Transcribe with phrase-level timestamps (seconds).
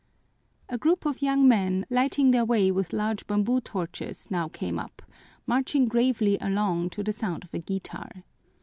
[0.67, 5.03] A group of young men, lighting their way with large bamboo torches, now came up,
[5.45, 8.23] marching gravely along to the sound of a guitar.